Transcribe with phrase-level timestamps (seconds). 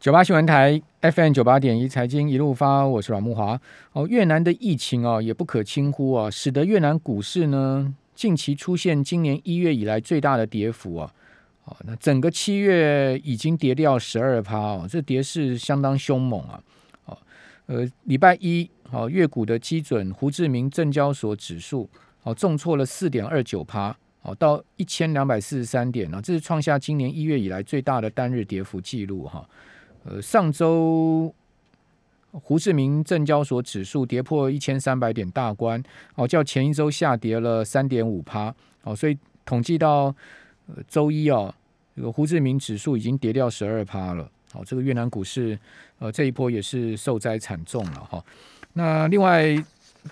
[0.00, 3.60] 九八新闻台 FM 九八点一财经一路发，我是阮木华。
[3.92, 11.12] 哦，越南的疫情哦也不可轻忽啊，使得越南股市呢近期出现今年一月以来最大的跌幅啊。
[11.66, 16.62] 哦，那整个七月已经跌掉十二趴哦，这跌势相当凶猛啊。
[17.04, 17.18] 哦，
[17.66, 21.86] 呃，礼拜一哦，越股的基准胡志明证交所指数
[22.22, 23.94] 哦重挫了四点二九趴。
[24.22, 29.46] 哦，到一千两百四十三点啊，这是创下今年一月以来最大的单日跌幅记录哈。
[30.04, 31.32] 呃，上周
[32.32, 35.82] 胡志明证交所指数跌破一千三百点大关，
[36.14, 40.14] 哦，较前一周下跌了三点五趴，哦，所以统计到
[40.88, 41.54] 周一哦，
[41.94, 45.58] 这个胡志明指数已经跌掉十二趴了，好，这个越南股市
[45.98, 48.24] 呃这一波也是受灾惨重了哈。
[48.72, 49.54] 那另外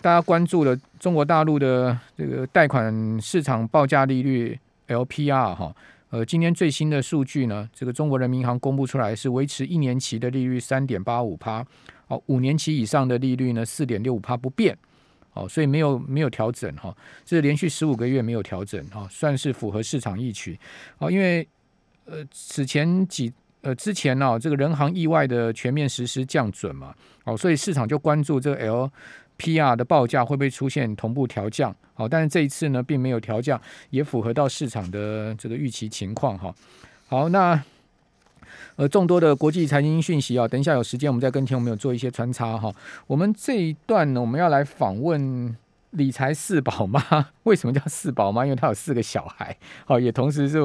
[0.03, 4.59] 大家关注了中国大陆的这个贷款市场报价利率
[4.89, 5.75] LPR 哈。
[6.11, 11.63] 呃，今天最新的数据呢，这个中国人民银行公布出来是维持一年期的利率三点八五趴，
[12.07, 14.75] 哦，五年期以上的利率呢四点六五趴不变，
[15.35, 20.59] 哦，所以没有没有调整哈，这是连续十五个月没有调整哈，算是符合市场预期，
[20.97, 21.47] 哦，因为
[22.07, 28.91] 呃此前几呃之前呢，这个人行意外的全面实施降准嘛，哦，所以市场就关注这个 L。
[29.39, 29.75] P.R.
[29.75, 31.75] 的报价会不会出现同步调降？
[31.95, 33.59] 好，但是这一次呢，并没有调降，
[33.91, 36.55] 也符合到市场的这个预期情况哈。
[37.07, 37.63] 好，那
[38.77, 42.75] 呃，众多的国际财经讯息啊，等一下有时间我们再跟听我们有做一些穿插哈。
[43.07, 45.57] 我们这一段呢，我们要来访问
[45.91, 47.01] 理财四宝妈。
[47.45, 48.45] 为什么叫四宝妈？
[48.45, 50.61] 因为她有四个小孩，好，也同时是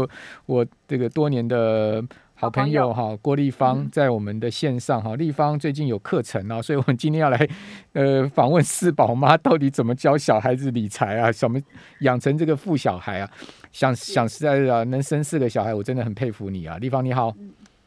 [0.45, 2.03] 我这个多年的。
[2.43, 7.47] 好朋友哈，郭立芳在我们的线上哈，立芳最近有课程啊， 所以我们今天要来
[7.93, 11.57] 呃访问四宝妈到底怎么教小孩子理财啊，怎么
[12.01, 13.29] 养成这个富小孩啊？
[13.71, 17.33] 想想实在啊，能生四个小孩，我真的很佩服你啊，立芳你好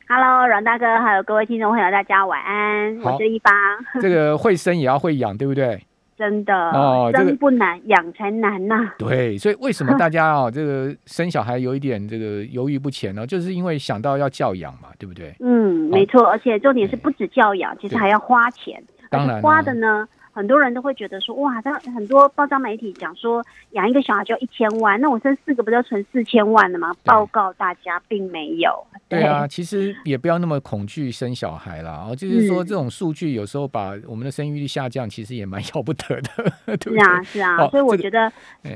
[0.09, 3.53] ，Hello 阮大哥，还有各位听众朋友，大家晚安，我是立芳。
[4.01, 5.85] 这个会生也要会养，对不对？
[6.17, 8.93] 真的哦，生不难，养才难呐。
[8.99, 13.27] 对，所以为什么大家哦，这个生小孩有一点这个犹豫不前呢？
[13.27, 15.35] 就是因为想到要教养嘛，对不对？
[15.41, 20.09] 嗯，没错，而且重点是不止教养，其实还要花钱，当然花的呢。
[20.37, 26.95] 很多人都会觉得说，哇，他很多报章媒体讲说养一个小孩就要一千万，那我生四个不就存四千万了吗？
[27.05, 28.87] 报告大家，并没有。
[29.09, 32.05] 对啊，其实也不要那么恐惧生小孩啦。
[32.07, 36.29] 哦，就是说这种数据有时候把我们的生育率下降，其实也蛮要不得的。
[36.85, 38.31] 是啊，是啊，所以我觉得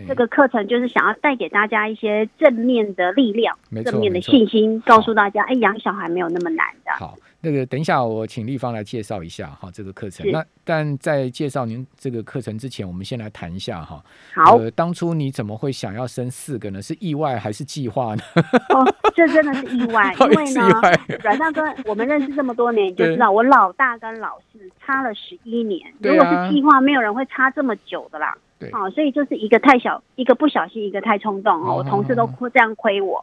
[0.09, 3.55] 这个课程就是想要带给大家一些正面的力量，
[3.85, 6.93] 正面的信心，告诉大家，哎，养小孩没有那么难的。
[6.99, 7.15] 好。
[7.43, 10.31] 那个，等一下，我请立方来介绍一下哈，这个课程。
[10.31, 14.03] 那但在介绍您这个课程之前，我们先来谈一下哈。
[14.35, 14.59] 好。
[14.59, 16.83] 呃，当初你怎么会想要生四个呢？
[16.83, 18.23] 是意外还是计划呢？
[18.75, 20.81] 哦，这真的是意外，因为呢，
[21.23, 25.81] 阮大哥，我们认识这么多年，你就知道我老大跟老四差了十一年。
[26.01, 28.37] 如果是计划，没有人会差这么久的啦。
[28.73, 31.77] 好，所以就是一个太小，一个不小心，一个太冲动哦。
[31.77, 33.19] 我同事都这样亏我，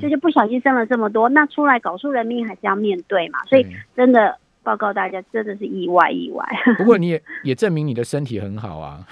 [0.00, 3.38] 就是不小心生了这么多，那出来搞出人命还是要面对嘛。
[3.44, 3.64] 所以
[3.94, 6.44] 真的报告大家，真的是意外意外。
[6.76, 9.06] 不过你也也证明你的身体很好啊。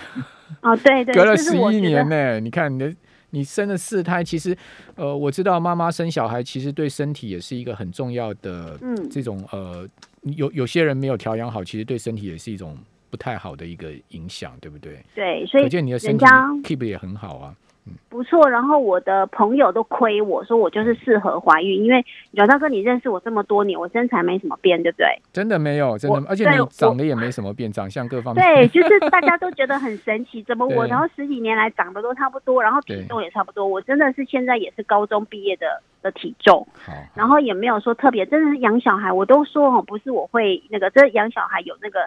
[0.62, 2.93] 哦，对对， 隔了十一年呢，你看你的
[3.31, 4.56] 你生了四胎，其实
[4.97, 9.87] 呃，我知道妈妈生小孩其实对身体也是一个很重要的，嗯，这种呃，
[10.22, 12.77] 有有些人没有调养好，其实对身体也是一种。
[13.11, 15.05] 不太好的一个影响，对不对？
[15.15, 16.25] 对，所以可见你的身体
[16.65, 17.55] keep 也很好啊。
[17.87, 18.47] 嗯，不错。
[18.51, 25.07] 然后我的朋友都亏我说我就是适合怀孕，因为姚大哥你认识我这么多年，我身材没什么变，对不对？
[25.33, 28.45] 真的没有，真的，而且你长得也没什么变，长相各方面。
[28.45, 36.67] 对，就是大家都觉得很神奇， 怎么我然后十几年来长得都差不多，然后体重也差不多，我真的是现在也是高中毕业的的体重。
[36.85, 42.01] 好，然后也没有说特别，真的是养小孩，我都说哦，不是我会那个，这养小孩有那个。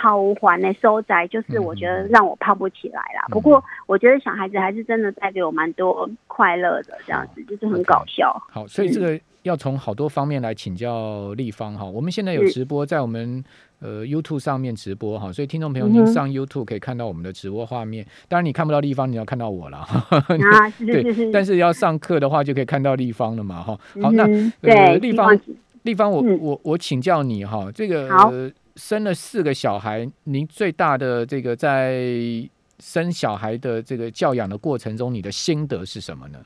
[0.00, 3.26] 超环的收窄，就是我觉得让我胖不起来啦。
[3.28, 8.34] 不过我觉得小孩子还是真的带给我蛮多快乐的，这样子就是很搞笑。
[8.50, 11.84] 好，所以这个要从好多方面来请教立方哈。
[11.84, 13.44] 我们现在有直播在我们
[13.80, 18.06] 呃 YouTube 上面直播哈，所以听众朋友您上 YouTube 可以看到我们的直播画面。
[18.26, 19.78] 当然你看不到立方，你要看到我了。
[19.78, 23.78] 啊， 对，但是要上课的话就可以看到立方了嘛哈。
[24.02, 24.24] 好，那
[24.62, 25.38] 呃立方
[25.82, 28.50] 立方，我我我请教你哈，这个。
[28.80, 32.02] 生了四个小孩，您最大的这个在
[32.78, 36.38] 生小孩的这个教养的过程中，你的心得是什么呢？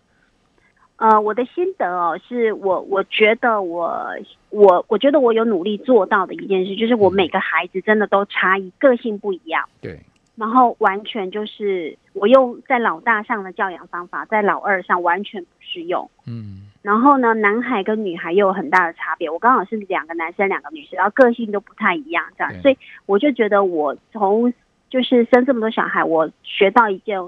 [0.97, 4.05] 呃，我的心得哦，是我我觉得我
[4.51, 9.65] 我我觉得我有努力做到的一件事，就是我每个孩子真的都差异，个性不一样。
[9.81, 10.01] 对。
[10.35, 16.11] 然后完全就是我用在老大上的教养方法，在老二上完全不适用。
[16.27, 16.69] 嗯。
[16.85, 19.31] 然后呢，男孩跟女孩又有很大的差别。
[19.31, 22.77] 我刚好是两个男生，两个女生，然后个性都不太一样，这样，所以
[23.07, 24.53] 我就觉得我从
[24.91, 27.19] 就是生这么多小孩，我学到一件。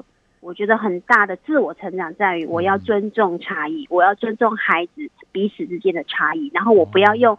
[0.41, 7.37] 我觉得很大的自我成长在于我要尊重差异，我要尊重孩子彼此之间的差异，然后我不要用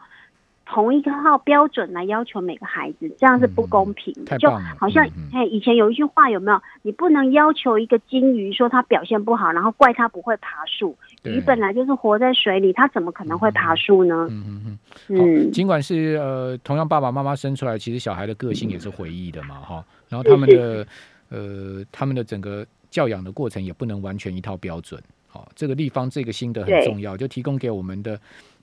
[0.66, 4.38] 同一个号标准来要求每个孩子，这样是不公平的。
[4.40, 6.62] 就好像哎，以前有一句话有没有？
[6.81, 10.98] 你不能要求一个金鱼说它表现不好，然后怪它不会爬树。
[11.35, 14.27] 鱼本来就是活在水里，它怎么可能会爬树呢？
[14.29, 14.79] 嗯嗯嗯。
[15.19, 19.85] 嗯，尽管是呃，同样爸爸妈妈生出来，其实小孩的个性也是回忆的嘛，哈。
[20.09, 20.88] 然后他们的
[21.29, 22.65] 呃，他们的整个。
[22.89, 28.18] 教养的过程也不能完全一套标准，好，这个地方这个心得很重要，就提供给我们的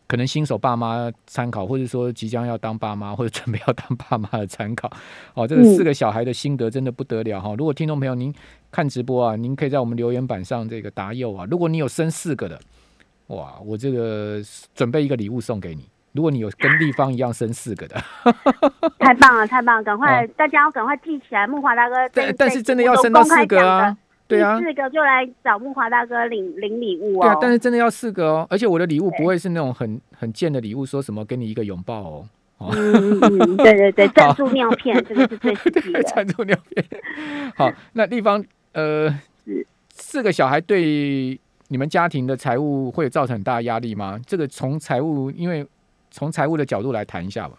[0.06, 4.90] 可能新手爸妈参考，或者说即将要当爸妈 或者准备要当爸妈的参考。
[5.34, 7.54] 哦，这个四个小孩的心得真的不得了哈！
[7.56, 8.32] 如果听众朋友您
[8.70, 11.46] 看直播啊，您可以在我们留言板上这个答右啊。
[11.50, 12.60] 如果你有生四个的，
[13.28, 14.40] 哇，我这个
[14.74, 15.88] 准备一个礼物送给你。
[16.12, 18.00] 如果你有跟立方一样生四个的，
[19.00, 19.82] 太棒了，太棒了！
[19.82, 21.94] 赶快 大家要赶快记起来，木华大哥。
[22.12, 23.96] 但但是真的要生到四个啊。
[24.26, 27.22] 对啊，四个就来找木华大哥领领礼物哦。
[27.22, 32.28] 对啊，但是真的要四个哦，而且我的礼物不会是那种很很贱的礼物，说什么给你一个拥抱哦。
[32.58, 36.02] 嗯嗯，对对对， 赞助尿片这个是最 实际的。
[36.04, 36.86] 赞助尿片。
[37.56, 38.42] 好， 那地方
[38.72, 39.14] 呃，
[39.90, 41.38] 四个小孩对
[41.68, 44.18] 你们家庭的财务会造成很大压力吗？
[44.24, 45.66] 这个从财务，因为
[46.10, 47.58] 从财务的角度来谈一下吧。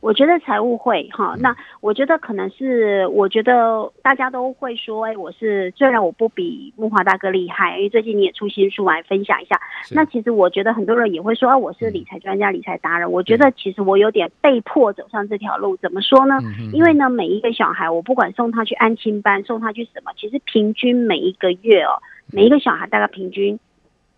[0.00, 9.60] 我觉得财务会哈，那我觉得可能是，我觉得大家都会说，哎，我是虽然我不比木华大哥厉害，因为最近你也出新书来分享一下。
[9.92, 13.10] 那其实我觉得很多人也会说，啊，我是理财专家、理财达人。
[13.10, 16.38] 我觉得其实我有点被迫走上这条路，怎么说呢？
[16.72, 21.98] 因为呢，每一个小孩，我不管送他去安亲班，送他去什么，其实平均每一个月哦，
[22.32, 23.58] 每一个小孩大概平均。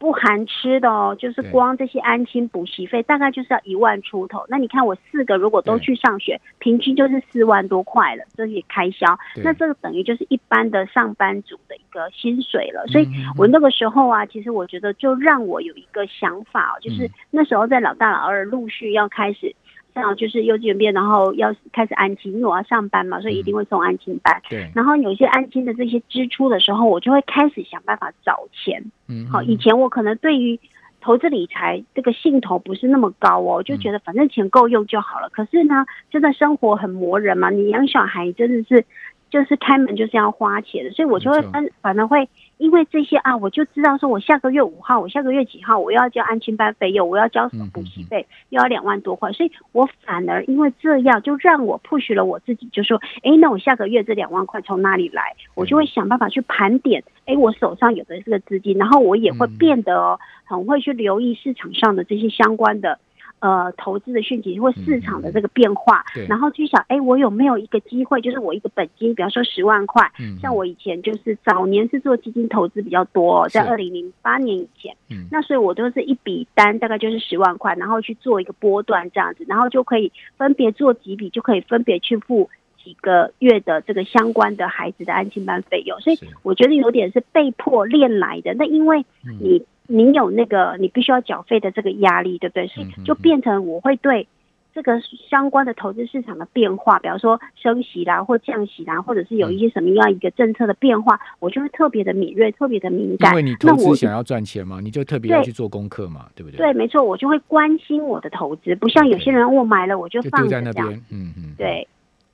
[0.01, 4.47] 不含吃的哦，就是光这些安心补习费，大概就是要一万出头。
[4.49, 9.07] 那你看我四个如果都去上学，平均就是四万多块了，这些开销。
[9.45, 12.87] 那这个等于就是一般的上班族的一个薪水了。
[12.87, 13.07] 所以
[13.37, 19.55] 我那个时候啊，其实我觉得就让我有一个想法，就是那时候在老大老二陆续要开始。
[19.95, 24.41] 像就是幼稚园毕业，然后要开始安亲，因为我要上班嘛，所以一定会送安亲班。
[24.49, 24.71] 对。
[24.75, 28.83] 然后有一些安亲的这些支出的时候，我就会开始想办法找钱。
[29.09, 29.27] 嗯。
[29.29, 30.59] 好，以前我可能对于
[31.01, 35.29] 投资理财这个兴头不是那么高哦，就觉得反正钱够用就好了。
[35.31, 38.85] 可是呢，真的生活很磨人嘛，你养小孩真的是
[39.31, 42.29] 就是开门就是要花钱的，所以我就会反反正会。
[42.61, 55.35] 因为这些啊，我就知道说，我下个月五号，我下个月几号，我要交安亲班费用，我要交什么补习费，又要两万多块，所以我反而因为这样，就让我 push 了我自己，就说，哎，那我下个月这两万块从哪里来？
[55.55, 62.99] 我就会想办法去盘点，哎，我手上有的这个资金，然后我也会变得哦很会去留意市场上的这些相关的。
[63.41, 74.95] 呃，投资的讯息或市场的这个变化，然后去想，哎，我有没有一个机会，就是我一个本金，比方说十万块，像我以前就是早年是做基金投资比较多，在二零零八年以前，
[75.31, 82.51] 那所以我都是一笔单，大概就是十万块，然后去做一个波段这样子，然后就可以分别做几笔，就可以分别去付
[82.85, 88.53] 几个月的这个相关的孩子的安心班费用，所以我觉得有点是被迫练来的。
[88.53, 89.03] 那因为
[89.41, 89.65] 你。
[89.93, 92.69] 你有那个你必须要缴费的这个压力，对不对？
[92.69, 94.29] 所以就变成我会对
[94.73, 103.33] 这个相关的投资市场的变化，比方说升息啦，或降息啦，或者是有一些什么样一个政策的变化，我就会特别的敏锐，特别的敏感。
[103.33, 106.59] 因为你投资想要赚钱嘛，你就特别要去做功课嘛，对不对？
[106.59, 110.87] 对，没错，我就会关心我的投资，不像有些人我买了我就放在那边。
[111.11, 111.89] 嗯嗯，对，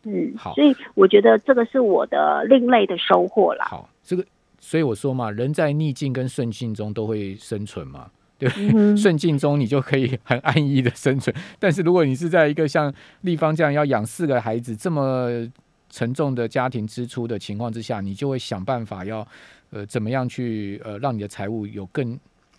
[0.05, 3.65] 嗯，好，所以我觉得这个是我的另类的收获啦。
[3.71, 4.23] 好，这个。
[4.67, 8.51] 所以我说嘛，人在逆境跟顺境中都会生存嘛，对
[8.97, 15.31] 顺境中你就可以很安逸的生存，但是如果你是在一个像立方这样要养四个孩子这么
[15.89, 19.25] 沉重的家庭支出的情况之下，你就会想办法要
[19.71, 22.19] 呃怎么样去呃让你的财务有更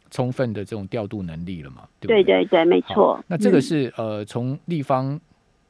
[0.10, 1.82] 充分的这种调度能力了嘛？
[2.00, 3.22] 对对对，没错。
[3.28, 5.20] 那这个是呃从立方。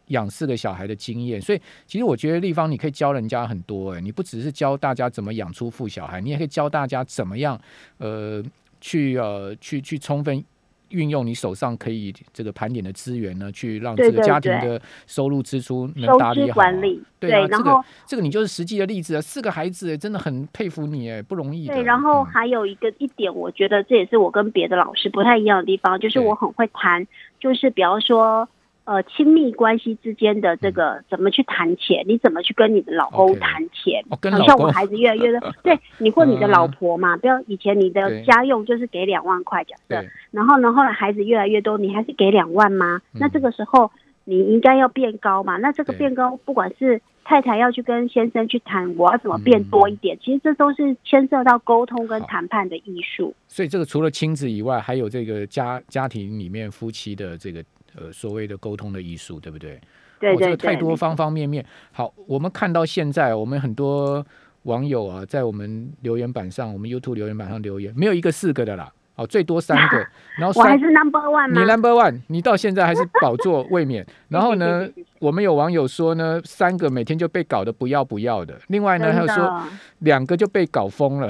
[0.07, 7.59] 养四个小孩的经验，所以其实我觉得立方你可以教人家很多哎，你不只是教大家怎么养出富小孩，你也可以教大家怎么样
[7.97, 8.43] 呃
[8.79, 10.43] 去呃去去充分
[10.89, 16.53] 运用你手上可以这个盘点的资源呢，去让这个家庭的收入支出能打理好。
[16.55, 21.67] 管理对啊，这个这个你就是实际的例子啊，四个孩子真的很佩服你哎，不容易。
[21.67, 27.05] 对，然后还有一个一点，我觉得这也是我跟别的老师不太一样的地方，就是我很会谈，
[27.41, 28.47] 就是比方说。
[28.87, 32.05] 呃，亲密关系之间的这个怎么去谈钱？
[32.07, 34.01] 你怎么去跟你的老公谈钱？
[34.31, 43.01] 好像我孩子越来越多， 对你或你的老婆嘛，不要以前你的家用就是给两万块，假设，然后呢，后来孩子越来越多，你还是给两万吗？
[43.19, 43.91] 那这个时候
[44.23, 45.57] 你应该要变高嘛？
[45.57, 50.17] 那这个变高，不管是太太要去跟先生去谈，我要怎么变多一点？
[50.23, 53.35] 其实这都是牵涉到沟通跟谈判的艺术。
[53.49, 57.61] 所以这个除了亲子以外，还有这个家家庭里面夫妻的这个。
[57.97, 59.79] 呃，所谓的沟通的艺术，对不对？
[60.19, 61.63] 对对对，太多方方面面。
[61.91, 64.25] 好，我们看到现在，我们很多
[64.63, 69.97] 网友啊，在我们留言板上，我们 YouTube 留言板上留言，没有一个四个的啦，哦，最多三个。
[70.37, 71.61] 然后我还是 Number One 吗？
[71.61, 74.05] 你 Number One，你到现在还是宝座卫冕。
[74.29, 74.87] 然后呢，
[75.19, 78.59] 我们有网友说呢，三个每天就被搞得不要不要的。
[78.67, 79.63] 另外呢，还有说
[79.99, 81.29] 两个就被搞疯了。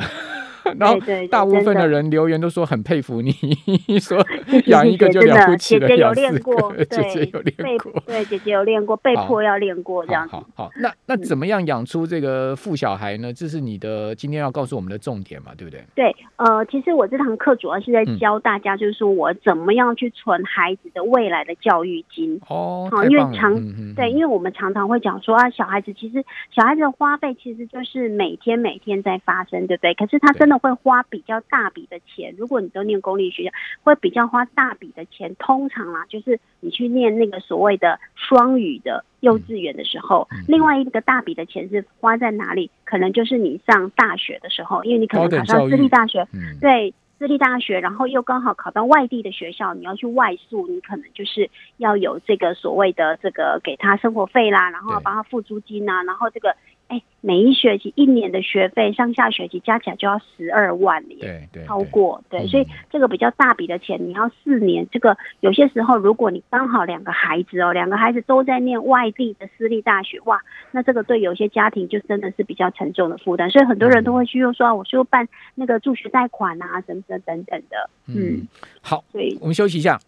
[0.79, 0.97] 然后
[1.29, 3.31] 大部分的人留言都说很佩服你，
[3.99, 4.17] 说
[4.67, 10.31] 养一个就了不起了，有练过，姐姐有练过，对姐姐有练过，被迫要练过这样子。
[10.33, 13.31] 好，好，那那怎么样养出这个富小孩呢？
[13.31, 15.81] 这是你的今天要告诉我们的重点嘛，对不对？
[15.95, 22.89] 对，呃，其实我这堂课主要是在教大家，就是说我怎么样去存孩子的未来的教育金哦。
[22.91, 23.55] 好，因为常
[23.95, 26.21] 对，因为我们常常会讲说啊，小孩子其实
[26.53, 29.93] 小孩子的花费其实就是每天每天在发生，对不对？
[29.93, 30.56] 可是他真的。
[30.57, 33.51] 会花比较大笔的钱，如果你都念公立学校，
[33.83, 35.35] 会比较花大笔的钱。
[35.35, 42.71] 通常啦，就是你去念那个所谓的双语的幼稚园的时候，另外一个大笔的钱是花在哪里？
[42.85, 46.27] 可能就是你上大学的时候，因为你可能考上私立大学，
[46.61, 56.55] 对私立大学，然后又刚好考到外地的学校，你要去外宿，你可能就是要有这个所谓的这个给他生活费啦，然后帮他付租金啊，然后这个。
[56.87, 64.87] 哎，每一学期一年的学费，上下学期加起来就要十二万耶，对对，超过对，所以这个比较大笔的钱，你要四年。
[64.89, 70.41] 这个有些时候，如果你刚好两个孩子哦，两个孩子都在念外地的私立大学，哇，
[70.71, 73.49] 那这个对有些家庭就真的是比较沉重的负担。
[73.49, 77.89] 所以很多人都会去又说，我去办那个助学贷款啊，什么什么等等的。
[78.07, 78.47] 嗯，
[78.81, 79.99] 好，所以我们休息一下。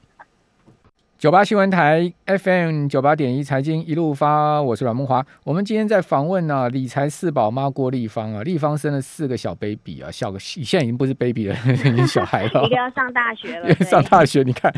[1.19, 5.21] 九八新闻台 FM 九八点一财经一路发，我是阮梦华。
[5.43, 14.43] 我们今天在访问呢，理财四宝妈郭丽芳啊，丽芳生了四个小 baby 啊，小个现在已经不是 baby 了， 已经小孩了， 一个要上大学了， 上大学。
[14.43, 14.73] 你看，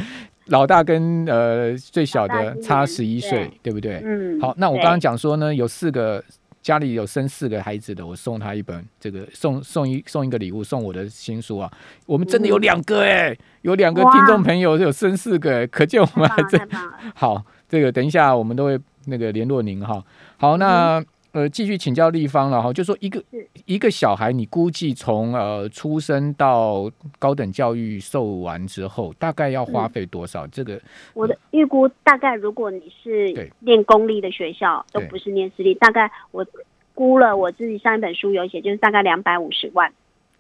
[0.48, 4.02] 老大跟呃最小的差十一岁，对不对？
[4.04, 4.42] 嗯。
[4.42, 6.24] 好，那我刚刚讲说呢，有四个。
[6.62, 11.72] 家里有生四个孩子的，我送他一本这个送送一送一个礼物，送我的新书啊。
[12.06, 16.70] 我们真的有两个哎，有两个听众朋友有生四个，可见我们还真
[17.16, 17.44] 好。
[17.68, 20.04] 这个等一下我们都会那个联络您哈。
[20.38, 21.04] 好，那。
[21.34, 23.24] 呃，继续请教立方了哈，就说一个
[23.66, 30.46] 一个小孩，你估计从呃出生到高等教育受完之后，大概要花费多少？
[30.48, 30.78] 这个
[31.14, 36.46] 我的预估大概，如果你是念公立的学校，都不是念私立，大概我
[36.94, 39.90] 估了，我自己上一本书有写，就是大概两百五十万。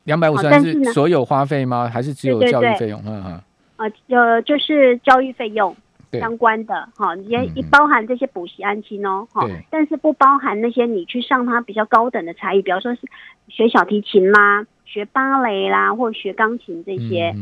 [0.04, 1.88] 两百五十万是所有花费吗？
[1.88, 3.02] 还是只有教育费用？
[3.06, 3.42] 嗯嗯。
[3.78, 5.74] 呃呃，就是教育费用。
[6.20, 13.02] 相关的哈，也也包含这些补习安心哦，哈，但是不包含那些你去上他比较高等的才艺，比方说是
[13.48, 17.34] 学小提琴啦、学芭蕾啦，或学钢琴这些，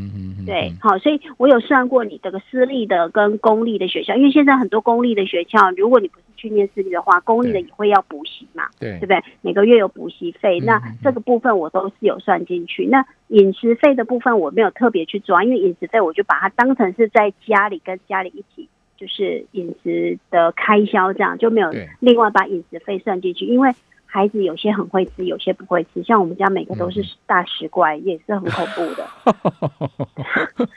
[0.45, 9.23] 对，好，所以我有算过你这个私立的跟公立的学校，因为现在很多公立的学校，如果你不是去念私立的话，公立的也会要补习嘛，对，对不对？
[9.41, 12.85] 每个月有补习费，那这个部分我都是有算进去。
[12.85, 18.69] 那饮食费的部分我没有特别去抓，因为饮食费我就把它当成是在家里跟家里一起。
[18.99, 23.71] 就是饮食的开销，这样就没有另外把饮食费算进去，因为
[24.11, 26.01] 孩子有些很会吃，有些不会吃。
[26.01, 29.05] 像我们家每个都是大食怪，也是很恐怖的。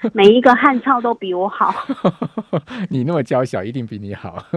[0.12, 1.73] 每一个汉操都比我好。
[2.91, 4.37] 你那么娇小，一定比你好。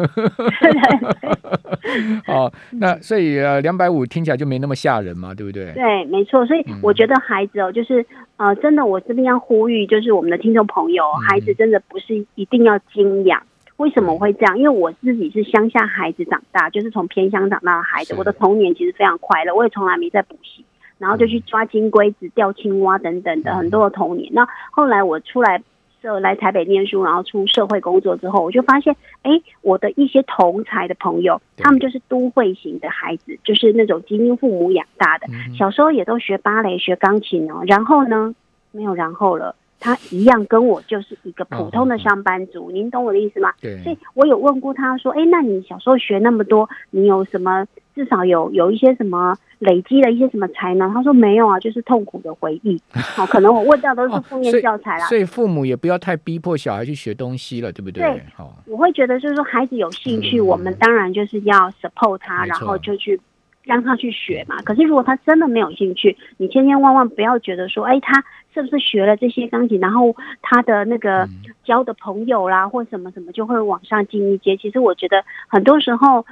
[2.28, 5.72] 哦，那所以呃，两百五听起来就没那么吓人嘛，对不对？
[5.72, 6.46] 对，没错。
[6.46, 8.06] 所以我觉得孩子哦，就是
[8.36, 13.42] 呃，真的，我这边要呼吁，就是我们的听众朋友，孩子真的不是一定要精养。
[13.78, 14.58] 为什么会这样？
[14.58, 18.16] 因为我自己是乡下孩子长大，就是从偏乡长大的孩子。
[18.18, 20.64] 我的童年其实非常快乐，我也从来没在补习，
[20.98, 24.30] 然后就去抓金龟子、钓青蛙等等的很多的童年。
[24.34, 25.62] 那后来我出来
[26.02, 35.28] 社来台北念书，然后出社会工作之后，我就发现，哎，我的一些同才的朋友，他们就是都会型的孩子，就是那种精英父母养大的，
[35.58, 37.62] 小时候也都学芭蕾、学钢琴哦。
[37.68, 38.34] 然后呢，
[38.72, 39.54] 没有然后了。
[39.86, 43.54] 他一样跟我就是一个普通的上班族，您懂我的意思吗？
[43.62, 43.78] 对。
[43.84, 47.64] 所以我有问过他说：“哎，那你小时候学那么多，你有什么
[47.94, 52.82] 至少有有一些什么累积了一些什么才能？”他说：“没有啊，就是痛苦的回忆。
[52.98, 55.06] ”好，可能我问到都是负面教材啦。
[55.06, 58.02] 所以父母也不要太逼迫小孩去学东西了，对不对？
[58.02, 58.24] 对。
[58.36, 63.22] 好，我会觉得就是说，孩子有兴趣，我们当然就是要 support 他，然后就去。
[63.66, 71.28] 让他去学嘛，可是如果他真的没有兴趣，你千千万万不要觉得说，哎，他是不是学了这些钢琴，然后他的那个
[71.64, 74.56] 交的朋友啦，或什么什么就会往上进一阶。
[74.56, 76.26] 其实我觉得很多时候，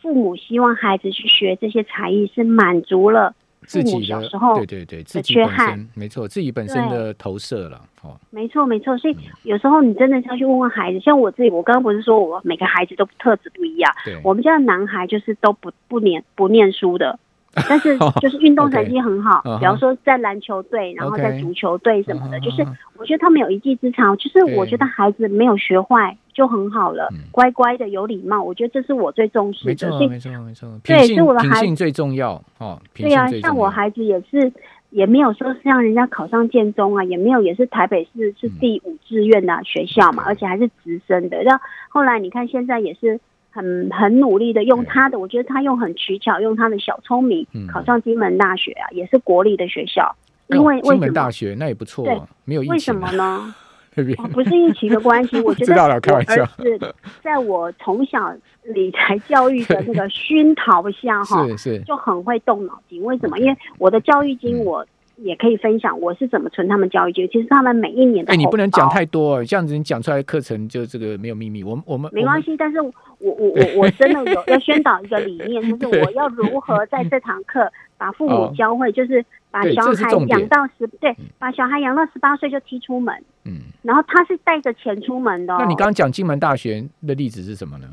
[0.00, 3.34] 父母希望孩子去学这些才艺，是满足了。
[3.66, 8.18] 自己的时候对对对，自己本身没错，自己本身的投射了哦。
[8.30, 13.92] 没错没错，所以有时候你真的要去问问孩子，像我自己，我刚刚不是说我每个孩子都特质不一样，
[14.22, 17.18] 我们家的男孩就是都不不念不念书的。
[17.70, 22.62] 但是就是运动成绩很好，比方说在篮球队，然后在足球队什么的，就是
[22.98, 24.14] 我觉得他们有一技之长。
[24.18, 29.70] 就是我觉得孩子没有学坏就很好了，乖乖的有礼貌，我觉得这是我最重视的。
[29.70, 32.78] 没错没错没错，对，是我的孩子最重要哦。
[32.94, 34.52] 对啊，像我孩子也是，
[34.90, 41.42] 也没有说是让人家考上建中啊，也没有也是台北市是第五志愿的学校嘛，而且还是直升的。
[41.42, 43.18] 然后后来你看现在也是。
[43.56, 50.14] 很很努力的用他的，我觉得他用很取巧，用他的小聪明考上金门大学啊，也是国立的学校。
[50.48, 52.72] 因为金门大学那也不错，对，没有疫情。
[52.74, 53.54] 为什么呢？
[53.94, 56.94] 不是疫情的关系，我觉 得我儿子
[57.24, 58.30] 在我从小
[58.62, 63.02] 理财教育的那个熏陶下，哈， 是是就很会动脑筋。
[63.02, 63.38] 为什么？
[63.38, 64.86] 因为我的教育金我。
[65.16, 67.28] 也可以分享我是怎么存他们教育金。
[67.28, 71.64] 其实他们每一年的哎，你不能讲太多，这样子你讲出来课程就这个没有秘密。
[71.64, 83.14] 我们我们没关系，但是我我我我 真的有要宣导一个理念，就是我要 如何在这堂课把父母教会，就是把小孩养到十对，把小孩养到十八岁就踢出门。
[83.44, 85.56] 嗯，然后他是带着钱出门的。
[85.58, 87.88] 那你刚刚讲金门大学的例子是什么呢？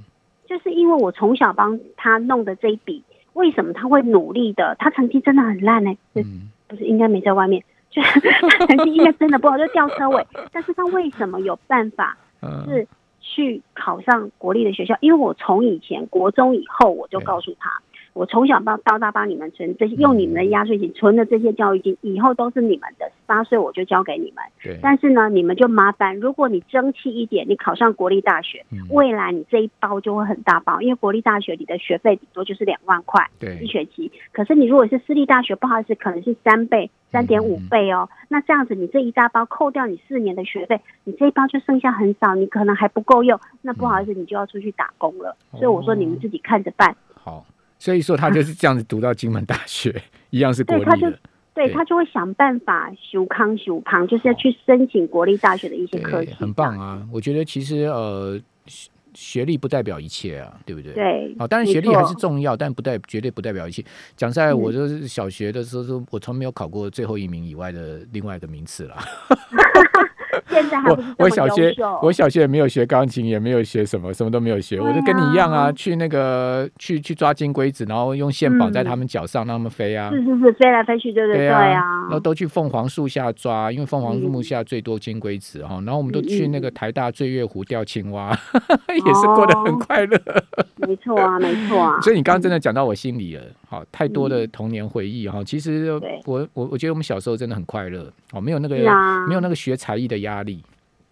[0.45, 3.03] 就是因为我从小帮他弄的这一笔，
[3.33, 4.75] 为什么他会努力的？
[4.77, 5.95] 他成绩真的很烂呢。
[6.15, 6.49] 嗯。
[6.73, 8.19] 不是应该没在外面，就是
[8.65, 10.25] 成绩应该真的不好，就吊车尾。
[10.51, 12.17] 但是他为什么有办法
[12.65, 12.87] 是
[13.21, 14.97] 去考上国立的学校？
[14.99, 17.79] 因为我从以前国中以后，我就告诉他。
[18.13, 23.05] 我从小帮到大帮你们存这些，用你们的压岁钱存的这些教育金，以后都是你们的。
[23.07, 24.43] 十八岁我就交给你们。
[24.61, 24.77] 对。
[24.81, 34.11] 但是呢，你们就麻烦，如果你争气一点，你考上国立大学，未来你这一包就会很大包，因为国立大学你的学费顶多就是两万块，对，一学期。
[34.31, 38.07] 可是你如果是私立大学，不好意思，可能是三倍、三点五倍哦。
[38.27, 43.39] 那这样子，你这一大包扣掉你四年的学费，你这一包就剩下很少，你可能还不够用。
[43.61, 45.35] 那不好意思，你就要出去打工了。
[45.53, 46.95] 所以我说，你们自己看着办。
[47.15, 47.43] 好。
[47.83, 49.93] 所以说他就是这样子读到金门大学，
[50.31, 51.19] 一样是国立的。
[51.53, 56.31] 对他就会想办法修康修康，就是要去申请国立大学的一些科系。
[56.31, 57.05] 很棒啊！
[57.11, 58.39] 我觉得其实呃，
[59.13, 60.93] 学历不代表一切啊，对不对？
[60.93, 61.35] 对。
[61.37, 63.83] 哦，当然学历还是重要，但不代绝对不代表一切。
[64.15, 68.95] 讲在我就是小学的时候，我从没有考过最后一名以外的另外一个名次了。
[70.49, 74.79] 现在还不是我小学，我小学也没有学钢琴，也没有学什么，什么都没有学。
[74.79, 80.09] 我就跟你一样啊，去那个去去抓金龟子，然后用线绑在他们脚上，让他们飞啊。
[80.11, 81.81] 是是是，飞来飞去，对对对啊。
[82.03, 85.81] 然后都去凤凰树下抓，因为凤凰树下最多金龟子哈。
[85.85, 88.29] 然后我们都去那个台大醉月湖钓青蛙，
[88.89, 90.19] 也是过得很快乐。
[90.77, 91.99] 没错啊，没错啊。
[92.01, 93.43] 所以你刚刚真的讲到我心里了，
[93.73, 95.43] 好，太多的童年回忆哈。
[95.43, 95.91] 其实
[96.25, 98.75] 我我我觉得我们小时候真的很快乐哦，没有那个
[99.27, 100.63] 没有那个学才艺的压力。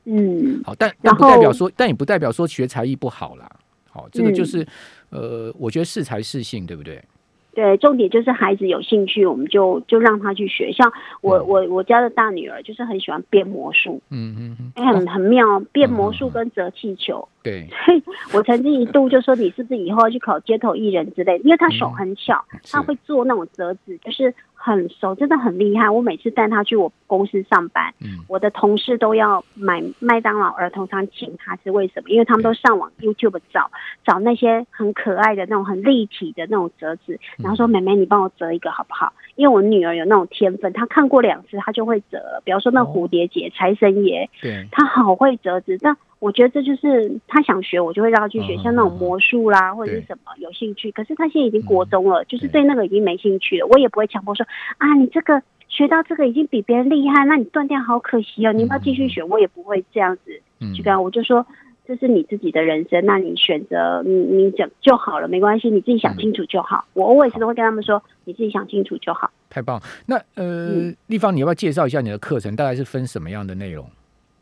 [0.05, 3.49] 嗯，好，但但不代表说，但也不代表说学才艺不好啦。
[3.89, 4.63] 好，这个就是，
[5.09, 7.03] 呃，我觉得适才适性，对不对？
[7.53, 10.71] 对，重点就是孩子有兴趣，我们就就让他去学。
[10.71, 17.27] 像我我我家的大女儿就是很喜欢变魔术，嗯嗯嗯，很很妙，变魔术跟折气球。
[17.43, 21.37] 对，所 以我曾经一度就说，你是不是以后要去考街头艺人之类？
[21.39, 24.33] 因为他手很巧，他会做那种折纸，就是。
[24.63, 25.89] 很熟，真的很厉害。
[25.89, 27.91] 我每次带他去我公司上班，
[28.27, 32.09] 我的同事都要买麦当劳儿童餐请他，是为什么？
[32.09, 33.71] 因为他们都上网 YouTube 找
[34.05, 42.41] 找那些很可爱的那种很立体的那种折纸，然后说：“妹妹，你帮我折一个好不好？”因为我女儿有那种天分，她看过两次，她就会折。
[42.43, 45.79] 比方说那蝴蝶结、财神爷，对，她好会折纸。
[45.81, 50.91] 但我觉得这就是他想学，我就会让他去学，像那种魔术啦或者是什么有兴趣。
[50.91, 53.67] 可是他现在已经国中了，就是对那个已经没兴趣了。
[53.67, 54.45] 我也不会强迫说
[54.77, 58.53] 啊，你这个学到这个已经比别人厉害，那你断掉好可惜哦。
[58.53, 59.23] 你要不要继续学？
[59.23, 60.39] 我也不会这样子
[60.75, 61.45] 去跟，我就说。
[61.83, 66.85] 这是你自己的人生，那你选择你你讲就好了，没关系，你自己想清楚就好。
[66.93, 69.29] 我 always 都会跟他们说，你自己想清楚就好。
[69.49, 69.81] 太棒！
[70.05, 72.55] 那呃，立方，你要不要介绍一下你的课程？
[72.55, 73.85] 大概是分什么样的内容？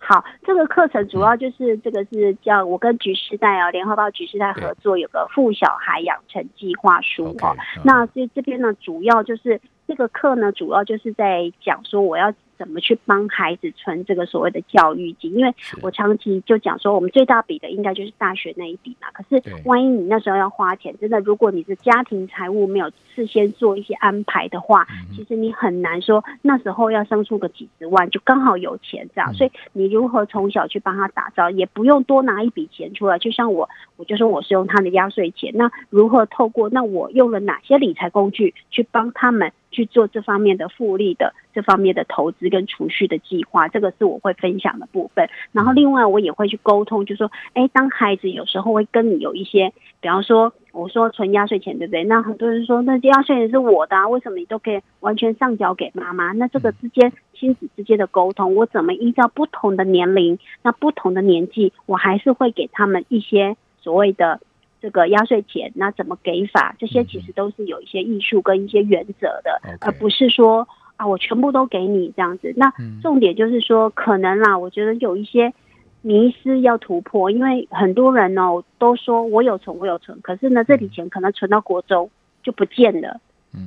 [0.09, 7.55] 好，这个课程主要就是这个是叫我跟局时代啊，联合报局时代合作有个富小孩养成计划书哈。
[7.83, 12.31] 那这这边呢，主要就是这个课呢，主要就是在讲说我要。
[12.59, 15.33] 怎么去帮孩子存这个所谓的教育金？
[15.33, 19.07] 因为我长期就讲说，我们最大笔的应该就是大学那一笔嘛。
[19.13, 29.33] 可是万一你那时候要花钱，真的，如果你的家庭财务没有事先做一些安排的话，其实你很难说那时候要生出个几十万，就刚好有钱这样。
[29.33, 33.17] 所以你如何从小去帮他打造，也不用多拿一笔钱出来。
[33.17, 35.53] 就像我，我就说我是用他的压岁钱。
[35.55, 39.53] 那如何透过那我用了哪些理财工具去帮他们？
[39.71, 45.29] 去做这方面的复利的这方面的投资跟储蓄的计划，这个是我会分享的部分。
[45.51, 52.03] 然后另外我也会去沟通，就说，哎，当孩子有时候会跟你有一些，比方说我说存压岁钱，对不对？
[52.03, 56.31] 那很多人说，那压岁钱是我的，啊，为什么你都可以完全上交给妈妈？
[56.33, 64.39] 那这个之间亲子之间的沟通，我怎么依照不同的年龄，那不同的年纪，我还是会给他们一些所谓的。
[64.81, 66.75] 这个压岁钱，那怎么给法？
[66.79, 72.53] 这些其实都是有一些艺术跟一些原则的，而不是说啊，我全部都给你这样子。
[72.55, 75.53] 那重点就是说，可能啦，我觉得有一些
[76.01, 82.09] 迷失要突破，因为很多人哦都说我有存，我有存，可是呢，这笔钱可能存到国中
[82.41, 83.19] 就不见了。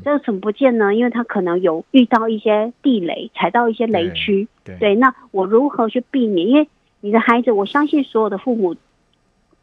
[0.04, 0.94] 这个怎么不见呢？
[0.94, 4.48] 因为他可能有遇到一些地雷，踩到一些雷区。
[4.78, 6.46] 对，那我如何去避免？
[6.48, 6.68] 因为
[7.00, 8.74] 你的孩子，我相信所有的父母。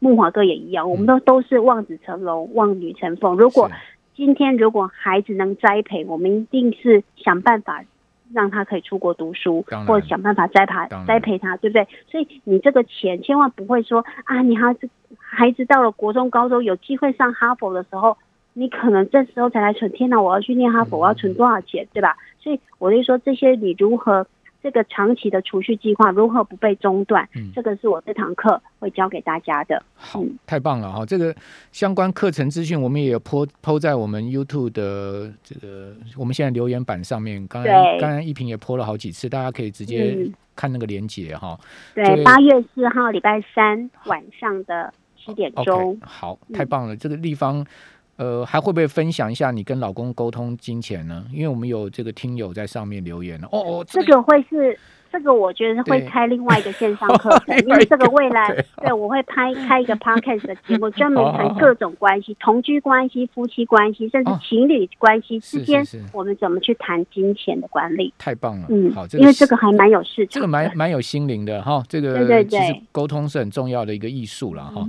[0.00, 3.36] 木华哥也一样，我们都都是望子成龙、望女成凤。
[3.36, 3.70] 如果
[4.16, 7.84] 今天如果孩子能栽培，我们一定是想办法
[8.32, 10.74] 让他可以出国读书，或者想办法栽培
[11.06, 11.86] 栽培他，对不对？
[12.10, 18.16] 所以你这个钱千万不会说啊，你孩子孩子到了国中、高中有机会上哈佛的时候，
[18.54, 19.90] 你可能这时候才来存。
[19.92, 22.16] 天哪，我要去念哈佛，我要存多少钱，对吧？
[22.38, 24.26] 所以我就说这些，你如何？
[24.62, 27.28] 这个长期的储蓄计划如何不被中断？
[27.34, 29.82] 嗯，这个是我这堂课会教给大家的。
[29.94, 31.06] 好，太棒了哈！
[31.06, 31.34] 这个
[31.72, 37.46] 相关课程资讯我们也有抛抛在我们 YouTube 的这个我们现在留言板上面。
[37.48, 41.58] 刚刚刚刚一平也抛了好几次，大家可以直接看那个连接哈。
[41.94, 45.98] 对，八月四号礼拜三晚上的七点钟。
[46.02, 46.96] 好，太棒了！
[46.96, 47.66] 这个地方。
[48.20, 51.24] 呃，还会不会分享一下你跟老公沟通金钱呢？
[51.32, 53.48] 因为我们有这个听友在上面留言哦。
[53.50, 54.78] 哦，这个会是
[55.12, 68.12] 这个，我觉得会开另外一个线上 课程，因为这个未来对我会拍开一个 podcast 的节目， 专门谈各种关系、同居关系、夫妻关系，甚至情侣关系之间，我们怎么去谈金钱的管理？
[68.18, 71.82] 太棒了，嗯，好，因为这个还蛮有市场，这个蛮蛮有心灵的哈。
[71.88, 74.86] 这个其实沟通是很重要的一个艺术了哈。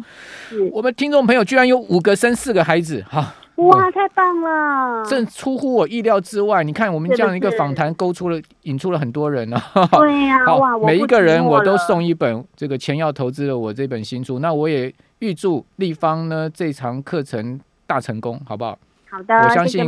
[0.72, 3.34] 我们听众朋友居然有五个生四个孩子哈。
[3.56, 5.04] 哇，太棒了！
[5.06, 6.64] 这出乎我意料之外。
[6.64, 9.62] 你看，我们这样一个访谈，勾出了、引出了很多人呢。
[9.92, 10.78] 对呀， 哇！
[10.80, 14.40] 每一个人我都送一本这个钱要投资的我这本新书。
[14.40, 18.78] 那我也预祝立方呢这场课程大成功，好不好？
[19.10, 19.86] 好的，我相信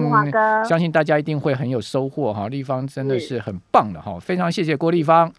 [0.66, 2.50] 相信大家一定会很有收获哈。
[2.50, 5.32] 立方真的是很棒的哈，非常谢谢郭立方。